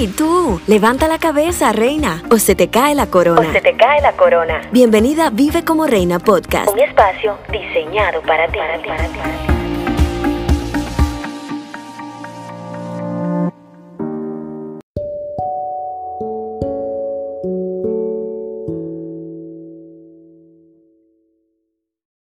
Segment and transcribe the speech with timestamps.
[0.00, 3.40] Hey, tú, levanta la cabeza, reina, o se te cae la corona.
[3.40, 4.60] O se te cae la corona.
[4.70, 6.70] Bienvenida a Vive como Reina Podcast.
[6.70, 8.58] Un espacio diseñado para ti.
[8.58, 9.57] Para ti, para ti.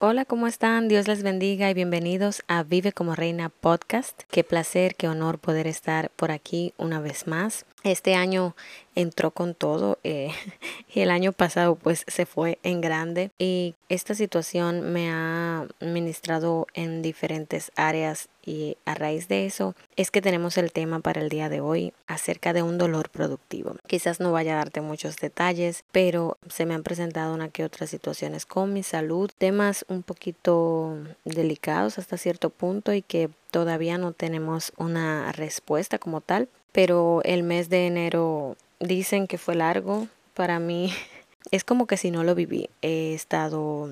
[0.06, 0.88] Hola, ¿cómo están?
[0.88, 4.24] Dios les bendiga y bienvenidos a Vive como Reina Podcast.
[4.30, 7.64] Qué placer, qué honor poder estar por aquí una vez más.
[7.84, 8.54] Este año
[8.94, 10.30] entró con todo eh,
[10.94, 16.66] y el año pasado pues se fue en grande y esta situación me ha ministrado
[16.74, 21.28] en diferentes áreas y a raíz de eso es que tenemos el tema para el
[21.28, 23.76] día de hoy acerca de un dolor productivo.
[23.86, 27.90] Quizás no vaya a darte muchos detalles, pero se me han presentado una que otras
[27.90, 34.12] situaciones con mi salud, temas un poquito delicados hasta cierto punto y que todavía no
[34.12, 40.08] tenemos una respuesta como tal, pero el mes de enero dicen que fue largo.
[40.34, 40.92] Para mí
[41.50, 42.68] es como que si no lo viví.
[42.82, 43.90] He estado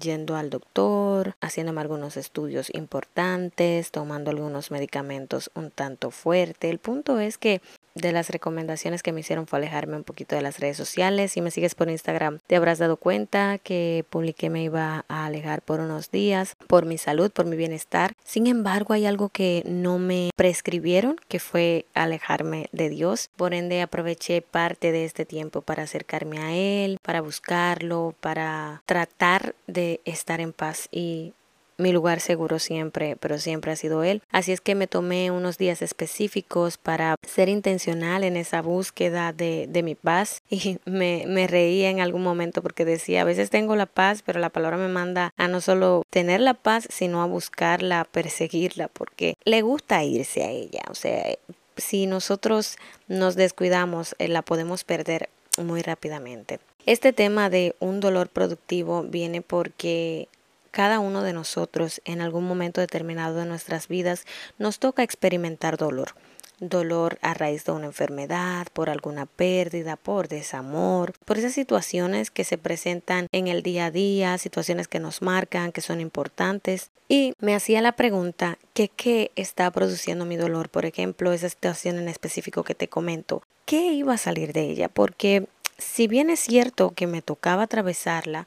[0.00, 6.70] yendo al doctor, haciéndome algunos estudios importantes, tomando algunos medicamentos un tanto fuerte.
[6.70, 7.60] El punto es que
[7.94, 11.32] de las recomendaciones que me hicieron fue alejarme un poquito de las redes sociales.
[11.32, 15.62] Si me sigues por Instagram, te habrás dado cuenta que publiqué me iba a alejar
[15.62, 18.12] por unos días por mi salud, por mi bienestar.
[18.24, 23.30] Sin embargo, hay algo que no me prescribieron, que fue alejarme de Dios.
[23.36, 29.54] Por ende, aproveché parte de este tiempo para acercarme a Él, para buscarlo, para tratar
[29.66, 31.34] de estar en paz y
[31.82, 34.22] mi lugar seguro siempre, pero siempre ha sido Él.
[34.30, 39.66] Así es que me tomé unos días específicos para ser intencional en esa búsqueda de,
[39.68, 43.76] de mi paz y me, me reía en algún momento porque decía, a veces tengo
[43.76, 47.26] la paz, pero la palabra me manda a no solo tener la paz, sino a
[47.26, 50.82] buscarla, a perseguirla, porque le gusta irse a ella.
[50.90, 51.36] O sea,
[51.76, 52.76] si nosotros
[53.08, 56.60] nos descuidamos, eh, la podemos perder muy rápidamente.
[56.84, 60.28] Este tema de un dolor productivo viene porque
[60.72, 64.24] cada uno de nosotros en algún momento determinado de nuestras vidas
[64.58, 66.14] nos toca experimentar dolor.
[66.58, 72.44] Dolor a raíz de una enfermedad, por alguna pérdida, por desamor, por esas situaciones que
[72.44, 76.90] se presentan en el día a día, situaciones que nos marcan, que son importantes.
[77.08, 80.70] Y me hacía la pregunta, ¿qué, qué está produciendo mi dolor?
[80.70, 84.88] Por ejemplo, esa situación en específico que te comento, ¿qué iba a salir de ella?
[84.88, 88.46] Porque si bien es cierto que me tocaba atravesarla,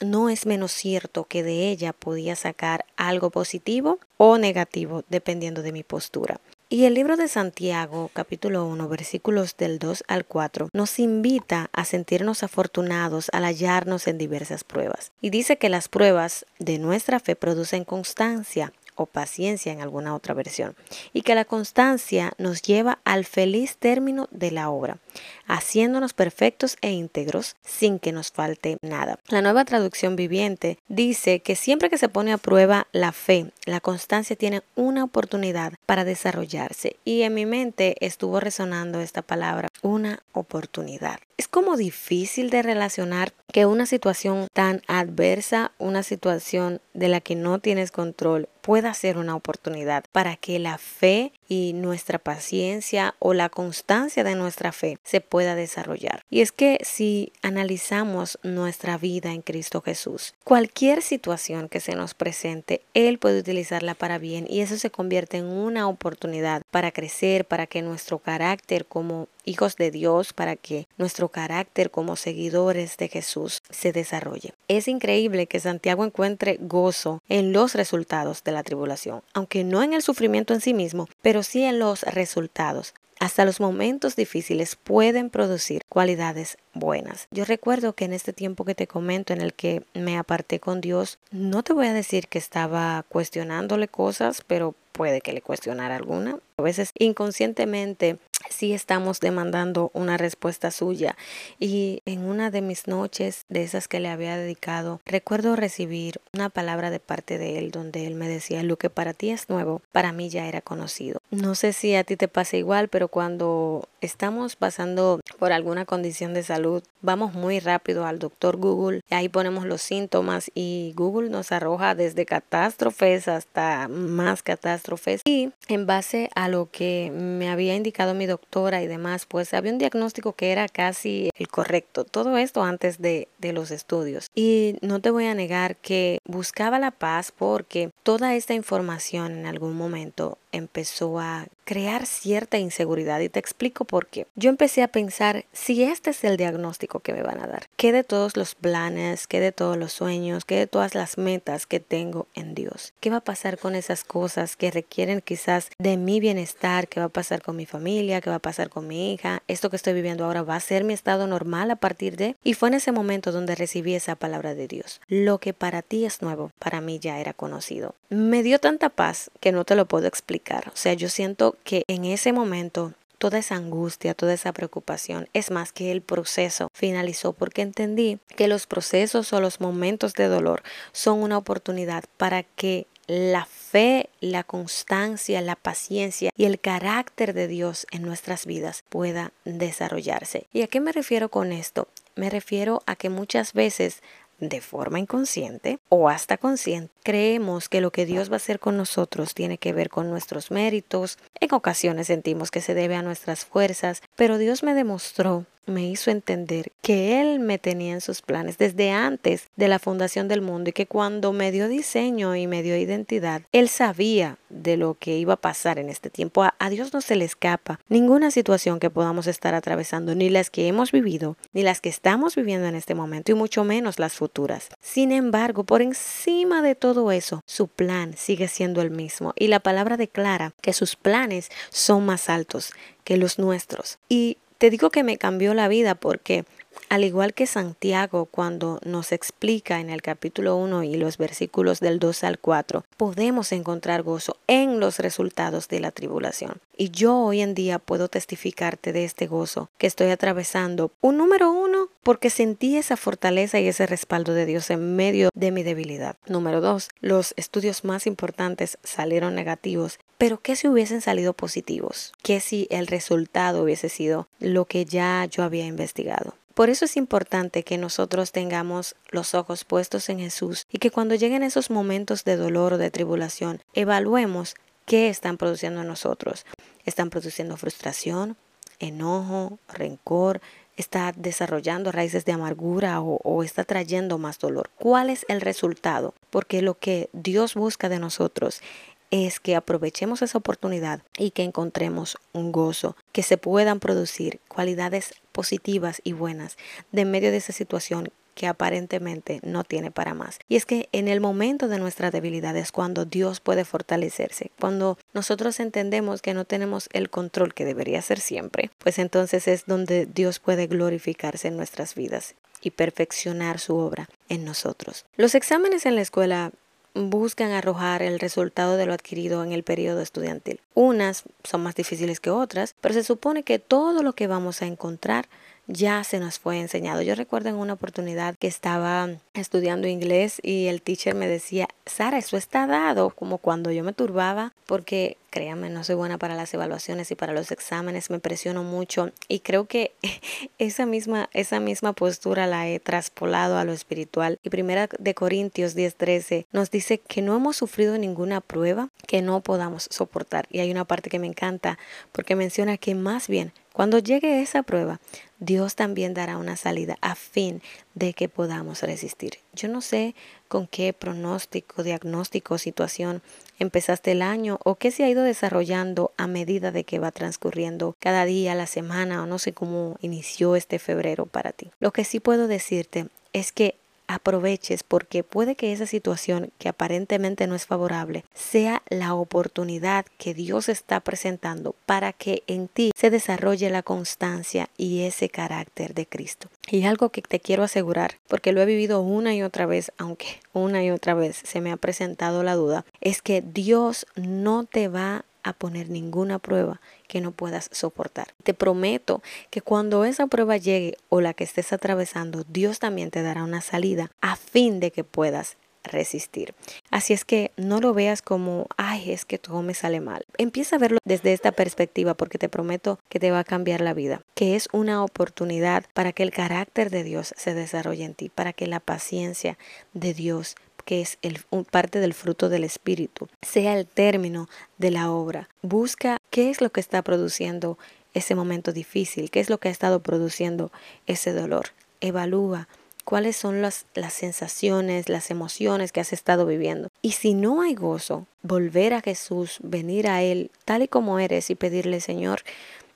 [0.00, 5.72] no es menos cierto que de ella podía sacar algo positivo o negativo dependiendo de
[5.72, 6.40] mi postura.
[6.72, 11.84] Y el libro de Santiago, capítulo 1, versículos del 2 al 4, nos invita a
[11.84, 15.10] sentirnos afortunados al hallarnos en diversas pruebas.
[15.20, 20.32] Y dice que las pruebas de nuestra fe producen constancia o paciencia en alguna otra
[20.34, 20.76] versión,
[21.12, 24.98] y que la constancia nos lleva al feliz término de la obra,
[25.46, 29.18] haciéndonos perfectos e íntegros sin que nos falte nada.
[29.28, 33.80] La nueva traducción viviente dice que siempre que se pone a prueba la fe, la
[33.80, 40.22] constancia tiene una oportunidad para desarrollarse y en mi mente estuvo resonando esta palabra, una
[40.32, 41.20] oportunidad.
[41.36, 47.34] Es como difícil de relacionar que una situación tan adversa, una situación de la que
[47.34, 53.34] no tienes control, pueda ser una oportunidad para que la fe y nuestra paciencia o
[53.34, 56.22] la constancia de nuestra fe se pueda desarrollar.
[56.30, 62.14] Y es que si analizamos nuestra vida en Cristo Jesús, cualquier situación que se nos
[62.14, 67.44] presente, Él puede utilizarla para bien y eso se convierte en una oportunidad para crecer,
[67.44, 73.08] para que nuestro carácter como hijos de Dios, para que nuestro carácter como seguidores de
[73.08, 74.54] Jesús se desarrolle.
[74.68, 79.94] Es increíble que Santiago encuentre gozo en los resultados de la tribulación, aunque no en
[79.94, 82.94] el sufrimiento en sí mismo, pero sí en los resultados.
[83.20, 87.28] Hasta los momentos difíciles pueden producir cualidades buenas.
[87.30, 90.80] Yo recuerdo que en este tiempo que te comento en el que me aparté con
[90.80, 95.96] Dios, no te voy a decir que estaba cuestionándole cosas, pero puede que le cuestionara
[95.96, 96.38] alguna.
[96.56, 98.18] A veces inconscientemente
[98.50, 101.16] sí estamos demandando una respuesta suya.
[101.58, 106.50] Y en una de mis noches, de esas que le había dedicado, recuerdo recibir una
[106.50, 109.80] palabra de parte de él donde él me decía, lo que para ti es nuevo,
[109.92, 111.20] para mí ya era conocido.
[111.30, 116.34] No sé si a ti te pasa igual, pero cuando estamos pasando por alguna condición
[116.34, 121.52] de salud, vamos muy rápido al doctor Google, ahí ponemos los síntomas y Google nos
[121.52, 125.22] arroja desde catástrofes hasta más catástrofes.
[125.24, 129.72] Y en base a lo que me había indicado mi doctora y demás, pues había
[129.72, 132.04] un diagnóstico que era casi el correcto.
[132.04, 134.30] Todo esto antes de, de los estudios.
[134.34, 139.46] Y no te voy a negar que buscaba la paz porque toda esta información en
[139.46, 144.26] algún momento empezó a crear cierta inseguridad y te explico por qué.
[144.34, 147.92] Yo empecé a pensar si este es el diagnóstico que me van a dar, qué
[147.92, 151.78] de todos los planes, qué de todos los sueños, qué de todas las metas que
[151.78, 156.18] tengo en Dios, qué va a pasar con esas cosas que requieren quizás de mi
[156.18, 159.44] bienestar, qué va a pasar con mi familia, qué va a pasar con mi hija,
[159.46, 162.34] esto que estoy viviendo ahora va a ser mi estado normal a partir de...
[162.42, 165.00] Y fue en ese momento donde recibí esa palabra de Dios.
[165.06, 167.94] Lo que para ti es nuevo, para mí ya era conocido.
[168.08, 170.72] Me dio tanta paz que no te lo puedo explicar.
[170.74, 175.28] O sea, yo siento que en ese momento toda esa angustia, toda esa preocupación.
[175.34, 180.26] Es más que el proceso finalizó porque entendí que los procesos o los momentos de
[180.26, 180.62] dolor
[180.92, 187.46] son una oportunidad para que la fe, la constancia, la paciencia y el carácter de
[187.46, 190.46] Dios en nuestras vidas pueda desarrollarse.
[190.54, 191.88] ¿Y a qué me refiero con esto?
[192.14, 194.02] Me refiero a que muchas veces
[194.40, 198.76] de forma inconsciente o hasta consciente, creemos que lo que Dios va a hacer con
[198.76, 201.18] nosotros tiene que ver con nuestros méritos.
[201.38, 206.10] En ocasiones sentimos que se debe a nuestras fuerzas, pero Dios me demostró me hizo
[206.10, 210.70] entender que Él me tenía en sus planes desde antes de la fundación del mundo
[210.70, 215.16] y que cuando me dio diseño y me dio identidad, Él sabía de lo que
[215.16, 216.42] iba a pasar en este tiempo.
[216.42, 220.68] A, Dios no se le escapa ninguna situación que podamos estar atravesando, ni las que
[220.68, 224.68] hemos vivido, ni las que estamos viviendo en este momento, y mucho menos las futuras.
[224.80, 229.60] Sin embargo, por encima de todo eso, su plan sigue siendo el mismo y la
[229.60, 232.72] palabra declara que sus planes son más altos
[233.04, 233.98] que los nuestros.
[234.08, 236.44] Y te digo que me cambió la vida porque
[236.90, 241.98] al igual que Santiago cuando nos explica en el capítulo 1 y los versículos del
[241.98, 246.60] 2 al 4, podemos encontrar gozo en los resultados de la tribulación.
[246.76, 250.92] Y yo hoy en día puedo testificarte de este gozo que estoy atravesando.
[251.00, 255.52] Un número uno, porque sentí esa fortaleza y ese respaldo de Dios en medio de
[255.52, 256.16] mi debilidad.
[256.26, 262.12] Número dos, los estudios más importantes salieron negativos pero ¿qué si hubiesen salido positivos?
[262.22, 266.34] ¿Qué si el resultado hubiese sido lo que ya yo había investigado?
[266.52, 271.14] Por eso es importante que nosotros tengamos los ojos puestos en Jesús y que cuando
[271.14, 276.44] lleguen esos momentos de dolor o de tribulación, evaluemos qué están produciendo en nosotros.
[276.84, 278.36] ¿Están produciendo frustración,
[278.78, 280.42] enojo, rencor?
[280.76, 284.68] ¿Está desarrollando raíces de amargura o, o está trayendo más dolor?
[284.76, 286.12] ¿Cuál es el resultado?
[286.28, 288.60] Porque lo que Dios busca de nosotros
[289.10, 295.14] es que aprovechemos esa oportunidad y que encontremos un gozo, que se puedan producir cualidades
[295.32, 296.56] positivas y buenas
[296.92, 300.38] de medio de esa situación que aparentemente no tiene para más.
[300.48, 304.50] Y es que en el momento de nuestra debilidad es cuando Dios puede fortalecerse.
[304.58, 309.66] Cuando nosotros entendemos que no tenemos el control que debería ser siempre, pues entonces es
[309.66, 315.04] donde Dios puede glorificarse en nuestras vidas y perfeccionar su obra en nosotros.
[315.16, 316.52] Los exámenes en la escuela
[316.94, 320.60] buscan arrojar el resultado de lo adquirido en el periodo estudiantil.
[320.74, 324.66] Unas son más difíciles que otras, pero se supone que todo lo que vamos a
[324.66, 325.28] encontrar
[325.70, 327.02] ya se nos fue enseñado.
[327.02, 332.18] Yo recuerdo en una oportunidad que estaba estudiando inglés y el teacher me decía, Sara,
[332.18, 336.52] eso está dado, como cuando yo me turbaba, porque créanme, no soy buena para las
[336.52, 339.92] evaluaciones y para los exámenes, me presiono mucho y creo que
[340.58, 344.38] esa misma, esa misma postura la he traspolado a lo espiritual.
[344.42, 349.40] Y primera de Corintios 10:13 nos dice que no hemos sufrido ninguna prueba que no
[349.40, 350.46] podamos soportar.
[350.50, 351.78] Y hay una parte que me encanta
[352.12, 355.00] porque menciona que más bien cuando llegue esa prueba,
[355.38, 357.62] Dios también dará una salida a fin
[357.94, 359.38] de que podamos resistir.
[359.54, 360.14] Yo no sé
[360.48, 363.22] con qué pronóstico, diagnóstico, situación
[363.58, 367.96] empezaste el año o qué se ha ido desarrollando a medida de que va transcurriendo
[368.00, 371.70] cada día, la semana o no sé cómo inició este febrero para ti.
[371.80, 373.76] Lo que sí puedo decirte es que
[374.14, 380.34] aproveches porque puede que esa situación que aparentemente no es favorable sea la oportunidad que
[380.34, 386.06] Dios está presentando para que en ti se desarrolle la constancia y ese carácter de
[386.06, 386.48] Cristo.
[386.68, 390.40] Y algo que te quiero asegurar, porque lo he vivido una y otra vez, aunque
[390.52, 394.88] una y otra vez se me ha presentado la duda, es que Dios no te
[394.88, 398.28] va a poner ninguna prueba que no puedas soportar.
[398.42, 403.22] Te prometo que cuando esa prueba llegue o la que estés atravesando, Dios también te
[403.22, 406.54] dará una salida a fin de que puedas resistir.
[406.90, 410.24] Así es que no lo veas como, ay, es que todo me sale mal.
[410.38, 413.94] Empieza a verlo desde esta perspectiva porque te prometo que te va a cambiar la
[413.94, 418.28] vida, que es una oportunidad para que el carácter de Dios se desarrolle en ti,
[418.28, 419.58] para que la paciencia
[419.94, 420.56] de Dios
[420.90, 421.38] que es el,
[421.70, 425.48] parte del fruto del Espíritu, sea el término de la obra.
[425.62, 427.78] Busca qué es lo que está produciendo
[428.12, 430.72] ese momento difícil, qué es lo que ha estado produciendo
[431.06, 431.66] ese dolor.
[432.00, 432.66] Evalúa
[433.04, 436.88] cuáles son las, las sensaciones, las emociones que has estado viviendo.
[437.02, 441.50] Y si no hay gozo, volver a Jesús, venir a Él tal y como eres
[441.50, 442.42] y pedirle, Señor,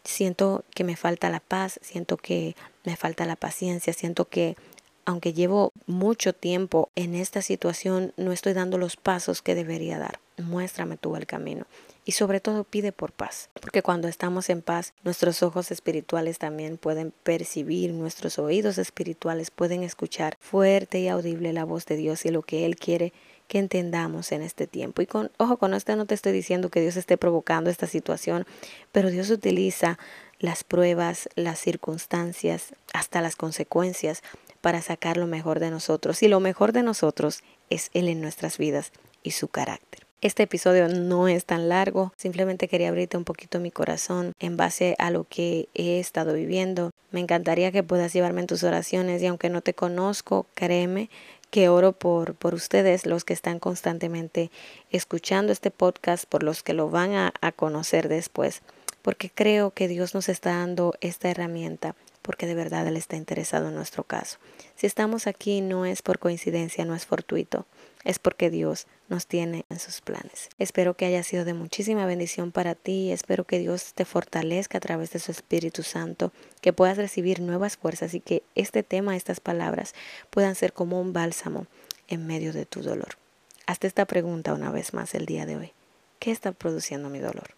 [0.03, 4.57] siento que me falta la paz, siento que me falta la paciencia, siento que
[5.05, 10.19] aunque llevo mucho tiempo en esta situación, no estoy dando los pasos que debería dar.
[10.37, 11.67] Muéstrame tú el camino.
[12.07, 16.77] Y sobre todo pide por paz, porque cuando estamos en paz, nuestros ojos espirituales también
[16.77, 22.31] pueden percibir, nuestros oídos espirituales pueden escuchar fuerte y audible la voz de Dios y
[22.31, 23.15] lo que Él quiere
[23.49, 25.03] que entendamos en este tiempo.
[25.03, 28.47] Y con, ojo, con esto no te estoy diciendo que Dios esté provocando esta situación,
[28.93, 29.99] pero Dios utiliza
[30.39, 34.23] las pruebas, las circunstancias, hasta las consecuencias
[34.65, 36.23] para sacar lo mejor de nosotros.
[36.23, 38.93] Y lo mejor de nosotros es Él en nuestras vidas
[39.23, 40.07] y su carácter.
[40.23, 44.97] Este episodio no es tan largo, simplemente quería abrirte un poquito mi corazón en base
[44.99, 46.93] a lo que he estado viviendo.
[47.11, 51.11] Me encantaría que puedas llevarme en tus oraciones y aunque no te conozco, créeme
[51.51, 54.51] que oro por, por ustedes, los que están constantemente
[54.91, 58.63] escuchando este podcast, por los que lo van a, a conocer después,
[59.03, 61.95] porque creo que Dios nos está dando esta herramienta
[62.25, 64.39] porque de verdad Él está interesado en nuestro caso.
[64.77, 67.67] Si estamos aquí no es por coincidencia, no es fortuito,
[68.03, 70.49] es porque Dios nos tiene en sus planes.
[70.59, 74.81] Espero que haya sido de muchísima bendición para ti, espero que Dios te fortalezca a
[74.81, 79.41] través de su Espíritu Santo, que puedas recibir nuevas fuerzas y que este tema, estas
[79.41, 79.95] palabras
[80.31, 81.67] puedan ser como un bálsamo
[82.09, 83.19] en medio de tu dolor.
[83.67, 85.73] Hazte esta pregunta una vez más el día de hoy.
[86.21, 87.51] ¿Qué está produciendo mi dolor?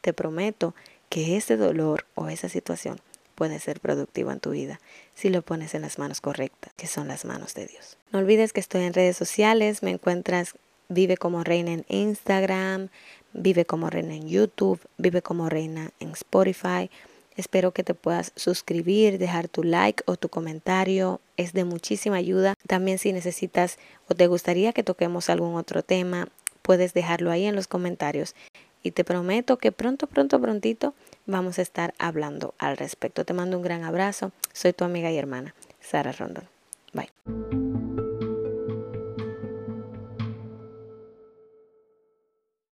[0.00, 0.76] Te prometo
[1.08, 3.00] que ese dolor o esa situación
[3.36, 4.80] puede ser productivo en tu vida
[5.14, 7.96] si lo pones en las manos correctas, que son las manos de Dios.
[8.10, 10.54] No olvides que estoy en redes sociales, me encuentras
[10.88, 12.88] Vive como Reina en Instagram,
[13.32, 16.90] Vive como Reina en YouTube, Vive como Reina en Spotify.
[17.36, 21.20] Espero que te puedas suscribir, dejar tu like o tu comentario.
[21.36, 22.54] Es de muchísima ayuda.
[22.66, 23.78] También si necesitas
[24.08, 26.28] o te gustaría que toquemos algún otro tema,
[26.62, 28.34] puedes dejarlo ahí en los comentarios.
[28.82, 30.94] Y te prometo que pronto, pronto, prontito
[31.26, 33.24] vamos a estar hablando al respecto.
[33.24, 34.32] Te mando un gran abrazo.
[34.52, 36.48] Soy tu amiga y hermana, Sara Rondon.
[36.92, 38.05] Bye.